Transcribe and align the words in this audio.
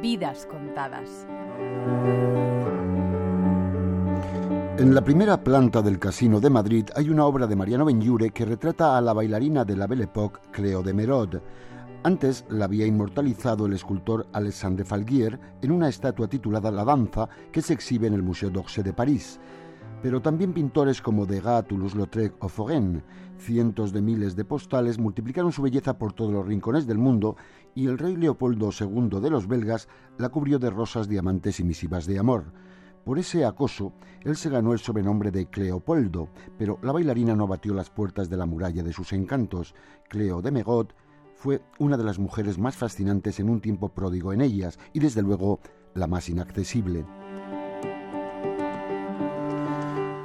vidas 0.00 0.46
contadas. 0.46 1.26
En 4.78 4.94
la 4.94 5.02
primera 5.02 5.42
planta 5.42 5.82
del 5.82 5.98
Casino 5.98 6.38
de 6.40 6.50
Madrid 6.50 6.88
hay 6.94 7.10
una 7.10 7.24
obra 7.24 7.48
de 7.48 7.56
Mariano 7.56 7.84
Benlliure 7.84 8.30
que 8.30 8.44
retrata 8.44 8.96
a 8.96 9.00
la 9.00 9.12
bailarina 9.12 9.64
de 9.64 9.76
la 9.76 9.88
Belle 9.88 10.04
Époque, 10.04 10.38
Cleo 10.52 10.82
de 10.82 10.94
Merode. 10.94 11.42
Antes 12.04 12.44
la 12.48 12.66
había 12.66 12.86
inmortalizado 12.86 13.66
el 13.66 13.72
escultor 13.72 14.28
Alexandre 14.32 14.84
Falguier 14.84 15.38
en 15.60 15.72
una 15.72 15.88
estatua 15.88 16.28
titulada 16.28 16.70
La 16.70 16.84
danza 16.84 17.28
que 17.50 17.60
se 17.60 17.74
exhibe 17.74 18.06
en 18.06 18.14
el 18.14 18.22
Museo 18.22 18.50
d'Orsay 18.50 18.84
de 18.84 18.92
París. 18.92 19.40
Pero 20.00 20.22
también 20.22 20.52
pintores 20.52 21.02
como 21.02 21.26
Degas, 21.26 21.66
Toulouse-Lautrec 21.66 22.34
o 22.38 22.48
Foguin, 22.48 23.02
cientos 23.36 23.92
de 23.92 24.00
miles 24.00 24.36
de 24.36 24.44
postales 24.44 24.98
multiplicaron 24.98 25.50
su 25.50 25.62
belleza 25.62 25.98
por 25.98 26.12
todos 26.12 26.32
los 26.32 26.46
rincones 26.46 26.86
del 26.86 26.98
mundo 26.98 27.36
y 27.74 27.86
el 27.86 27.98
rey 27.98 28.16
Leopoldo 28.16 28.70
II 28.78 29.20
de 29.20 29.30
los 29.30 29.48
belgas 29.48 29.88
la 30.16 30.28
cubrió 30.28 30.60
de 30.60 30.70
rosas, 30.70 31.08
diamantes 31.08 31.58
y 31.58 31.64
misivas 31.64 32.06
de 32.06 32.18
amor. 32.18 32.52
Por 33.04 33.18
ese 33.18 33.44
acoso, 33.44 33.92
él 34.22 34.36
se 34.36 34.50
ganó 34.50 34.72
el 34.72 34.78
sobrenombre 34.78 35.32
de 35.32 35.46
Cleopoldo, 35.46 36.28
pero 36.58 36.78
la 36.82 36.92
bailarina 36.92 37.34
no 37.34 37.48
batió 37.48 37.74
las 37.74 37.90
puertas 37.90 38.28
de 38.30 38.36
la 38.36 38.46
muralla 38.46 38.82
de 38.84 38.92
sus 38.92 39.12
encantos. 39.12 39.74
Cleo 40.08 40.42
de 40.42 40.52
Megot 40.52 40.94
fue 41.34 41.62
una 41.78 41.96
de 41.96 42.04
las 42.04 42.18
mujeres 42.18 42.58
más 42.58 42.76
fascinantes 42.76 43.40
en 43.40 43.48
un 43.48 43.60
tiempo 43.60 43.88
pródigo 43.88 44.32
en 44.32 44.42
ellas 44.42 44.78
y 44.92 45.00
desde 45.00 45.22
luego 45.22 45.58
la 45.94 46.06
más 46.06 46.28
inaccesible. 46.28 47.04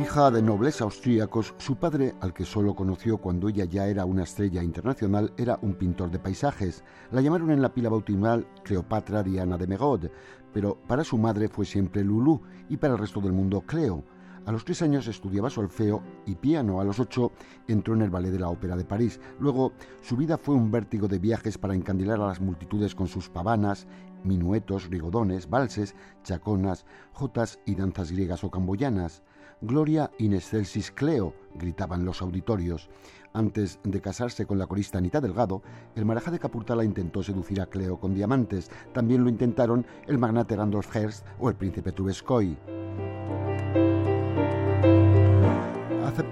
Hija 0.00 0.30
de 0.30 0.42
nobles 0.42 0.80
austríacos, 0.80 1.54
su 1.58 1.74
padre, 1.74 2.14
al 2.20 2.32
que 2.32 2.44
solo 2.44 2.76
conoció 2.76 3.18
cuando 3.18 3.48
ella 3.48 3.64
ya 3.64 3.88
era 3.88 4.04
una 4.04 4.22
estrella 4.22 4.62
internacional, 4.62 5.32
era 5.36 5.58
un 5.60 5.74
pintor 5.74 6.12
de 6.12 6.20
paisajes. 6.20 6.84
La 7.10 7.20
llamaron 7.20 7.50
en 7.50 7.60
la 7.60 7.74
pila 7.74 7.88
bautismal 7.88 8.46
Cleopatra 8.62 9.24
Diana 9.24 9.58
de 9.58 9.66
Megod, 9.66 10.08
pero 10.52 10.78
para 10.86 11.02
su 11.02 11.18
madre 11.18 11.48
fue 11.48 11.66
siempre 11.66 12.04
Lulu 12.04 12.40
y 12.68 12.76
para 12.76 12.94
el 12.94 13.00
resto 13.00 13.20
del 13.20 13.32
mundo 13.32 13.62
Cleo. 13.62 14.04
A 14.48 14.50
los 14.50 14.64
tres 14.64 14.80
años 14.80 15.06
estudiaba 15.08 15.50
solfeo 15.50 16.02
y 16.24 16.34
piano. 16.34 16.80
A 16.80 16.84
los 16.84 16.98
ocho 16.98 17.32
entró 17.66 17.92
en 17.92 18.00
el 18.00 18.08
ballet 18.08 18.30
de 18.30 18.38
la 18.38 18.48
Ópera 18.48 18.76
de 18.76 18.84
París. 18.86 19.20
Luego, 19.38 19.74
su 20.00 20.16
vida 20.16 20.38
fue 20.38 20.54
un 20.54 20.70
vértigo 20.70 21.06
de 21.06 21.18
viajes 21.18 21.58
para 21.58 21.74
encandilar 21.74 22.18
a 22.18 22.28
las 22.28 22.40
multitudes 22.40 22.94
con 22.94 23.08
sus 23.08 23.28
pavanas, 23.28 23.86
minuetos, 24.24 24.88
rigodones, 24.88 25.50
valses, 25.50 25.94
chaconas, 26.22 26.86
jotas 27.12 27.60
y 27.66 27.74
danzas 27.74 28.10
griegas 28.10 28.42
o 28.42 28.50
camboyanas. 28.50 29.22
Gloria 29.60 30.10
in 30.16 30.32
excelsis 30.32 30.92
Cleo, 30.92 31.34
gritaban 31.56 32.06
los 32.06 32.22
auditorios. 32.22 32.88
Antes 33.34 33.80
de 33.84 34.00
casarse 34.00 34.46
con 34.46 34.58
la 34.58 34.66
corista 34.66 34.96
Anita 34.96 35.20
Delgado, 35.20 35.60
el 35.94 36.06
maraja 36.06 36.30
de 36.30 36.38
Capurtala 36.38 36.84
intentó 36.84 37.22
seducir 37.22 37.60
a 37.60 37.66
Cleo 37.66 38.00
con 38.00 38.14
diamantes. 38.14 38.70
También 38.94 39.24
lo 39.24 39.28
intentaron 39.28 39.84
el 40.06 40.16
magnate 40.16 40.56
Randolph 40.56 40.96
Hearst 40.96 41.26
o 41.38 41.50
el 41.50 41.56
príncipe. 41.56 41.92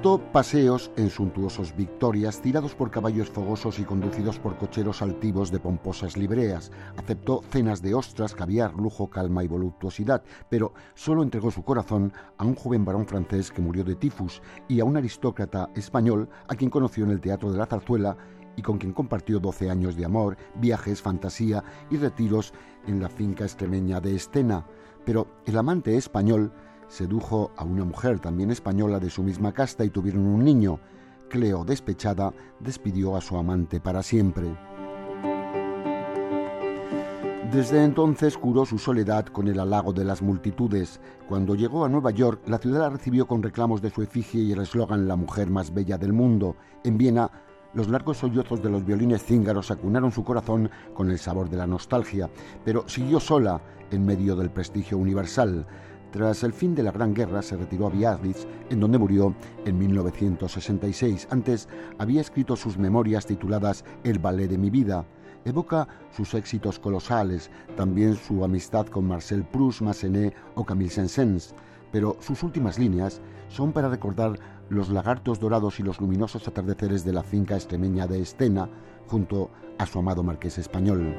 Paseos 0.06 0.92
en 0.96 1.10
suntuosos 1.10 1.74
victorias, 1.74 2.40
tirados 2.40 2.76
por 2.76 2.92
caballos 2.92 3.28
fogosos 3.28 3.80
y 3.80 3.84
conducidos 3.84 4.38
por 4.38 4.56
cocheros 4.56 5.02
altivos 5.02 5.50
de 5.50 5.58
pomposas 5.58 6.16
libreas. 6.16 6.70
Aceptó 6.96 7.42
cenas 7.50 7.82
de 7.82 7.92
ostras, 7.92 8.32
caviar, 8.32 8.72
lujo, 8.74 9.10
calma 9.10 9.42
y 9.42 9.48
voluptuosidad, 9.48 10.22
pero 10.48 10.72
solo 10.94 11.24
entregó 11.24 11.50
su 11.50 11.64
corazón 11.64 12.12
a 12.38 12.44
un 12.44 12.54
joven 12.54 12.84
varón 12.84 13.04
francés 13.04 13.50
que 13.50 13.60
murió 13.60 13.82
de 13.82 13.96
tifus 13.96 14.40
y 14.68 14.78
a 14.78 14.84
un 14.84 14.96
aristócrata 14.96 15.70
español 15.74 16.28
a 16.46 16.54
quien 16.54 16.70
conoció 16.70 17.02
en 17.02 17.10
el 17.10 17.20
Teatro 17.20 17.50
de 17.50 17.58
la 17.58 17.66
Zarzuela 17.66 18.16
y 18.54 18.62
con 18.62 18.78
quien 18.78 18.92
compartió 18.92 19.40
12 19.40 19.70
años 19.70 19.96
de 19.96 20.04
amor, 20.04 20.36
viajes, 20.54 21.02
fantasía 21.02 21.64
y 21.90 21.96
retiros 21.96 22.54
en 22.86 23.00
la 23.00 23.08
finca 23.08 23.42
extremeña 23.42 24.00
de 24.00 24.14
Estena. 24.14 24.64
Pero 25.04 25.26
el 25.46 25.58
amante 25.58 25.96
español 25.96 26.52
sedujo 26.88 27.52
a 27.56 27.64
una 27.64 27.84
mujer 27.84 28.20
también 28.20 28.50
española 28.50 28.98
de 28.98 29.10
su 29.10 29.22
misma 29.22 29.52
casta 29.52 29.84
y 29.84 29.90
tuvieron 29.90 30.26
un 30.26 30.44
niño. 30.44 30.80
Cleo, 31.28 31.64
despechada, 31.64 32.32
despidió 32.60 33.16
a 33.16 33.20
su 33.20 33.36
amante 33.36 33.80
para 33.80 34.02
siempre. 34.02 34.56
Desde 37.52 37.84
entonces 37.84 38.36
curó 38.36 38.66
su 38.66 38.76
soledad 38.76 39.26
con 39.26 39.48
el 39.48 39.60
halago 39.60 39.92
de 39.92 40.04
las 40.04 40.20
multitudes. 40.20 41.00
Cuando 41.28 41.54
llegó 41.54 41.84
a 41.84 41.88
Nueva 41.88 42.10
York, 42.10 42.42
la 42.46 42.58
ciudad 42.58 42.80
la 42.80 42.90
recibió 42.90 43.26
con 43.26 43.42
reclamos 43.42 43.80
de 43.80 43.90
su 43.90 44.02
efigie 44.02 44.42
y 44.42 44.52
el 44.52 44.60
eslogan 44.60 45.06
La 45.06 45.16
mujer 45.16 45.48
más 45.48 45.72
bella 45.72 45.96
del 45.96 46.12
mundo. 46.12 46.56
En 46.82 46.98
Viena, 46.98 47.30
los 47.72 47.88
largos 47.88 48.18
sollozos 48.18 48.62
de 48.62 48.70
los 48.70 48.84
violines 48.84 49.22
cíngaros 49.22 49.70
acunaron 49.70 50.10
su 50.10 50.24
corazón 50.24 50.70
con 50.92 51.10
el 51.10 51.18
sabor 51.18 51.48
de 51.48 51.56
la 51.56 51.66
nostalgia, 51.66 52.28
pero 52.64 52.88
siguió 52.88 53.20
sola 53.20 53.60
en 53.90 54.04
medio 54.04 54.34
del 54.34 54.50
prestigio 54.50 54.98
universal. 54.98 55.66
Tras 56.16 56.44
el 56.44 56.54
fin 56.54 56.74
de 56.74 56.82
la 56.82 56.92
Gran 56.92 57.12
Guerra 57.12 57.42
se 57.42 57.58
retiró 57.58 57.88
a 57.88 57.90
Biarritz, 57.90 58.46
en 58.70 58.80
donde 58.80 58.96
murió 58.96 59.34
en 59.66 59.76
1966. 59.76 61.28
Antes 61.30 61.68
había 61.98 62.22
escrito 62.22 62.56
sus 62.56 62.78
memorias 62.78 63.26
tituladas 63.26 63.84
El 64.02 64.18
ballet 64.18 64.48
de 64.48 64.56
mi 64.56 64.70
vida. 64.70 65.04
Evoca 65.44 65.86
sus 66.10 66.32
éxitos 66.32 66.78
colosales, 66.78 67.50
también 67.76 68.16
su 68.16 68.42
amistad 68.42 68.86
con 68.86 69.06
Marcel 69.06 69.44
Proust, 69.44 69.82
Massenet 69.82 70.34
o 70.54 70.64
Camille 70.64 70.88
Saint-Saëns, 70.88 71.54
pero 71.92 72.16
sus 72.20 72.42
últimas 72.42 72.78
líneas 72.78 73.20
son 73.48 73.72
para 73.74 73.90
recordar 73.90 74.38
los 74.70 74.88
lagartos 74.88 75.38
dorados 75.38 75.80
y 75.80 75.82
los 75.82 76.00
luminosos 76.00 76.48
atardeceres 76.48 77.04
de 77.04 77.12
la 77.12 77.24
finca 77.24 77.56
extremeña 77.56 78.06
de 78.06 78.22
Estena 78.22 78.70
junto 79.06 79.50
a 79.76 79.84
su 79.84 79.98
amado 79.98 80.22
marqués 80.22 80.56
español. 80.56 81.14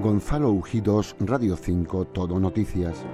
Gonzalo 0.00 0.50
Ujidos, 0.50 1.14
Radio 1.20 1.56
5, 1.56 2.06
Todo 2.06 2.40
Noticias. 2.40 3.04